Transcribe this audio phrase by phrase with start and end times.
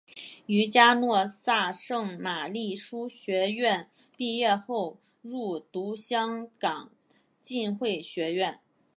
[0.47, 3.07] 于嘉诺撒圣玛利书
[3.55, 6.89] 院毕业后入读香港
[7.39, 8.59] 浸会学院。